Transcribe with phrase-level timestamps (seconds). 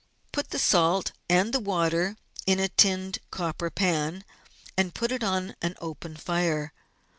[0.31, 2.17] —Put the salt and the water
[2.47, 4.23] in a tinned copper pan,
[4.75, 6.73] and put it on an open fire.